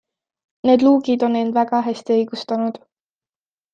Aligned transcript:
Need 0.67 0.85
luugid 0.87 1.25
on 1.27 1.37
end 1.41 1.53
väga 1.59 1.81
hästi 1.89 2.17
õigustanud. 2.17 2.81